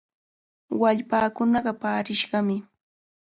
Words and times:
Wallpaakunaqa 0.79 1.71
paarishqami. 1.81 2.57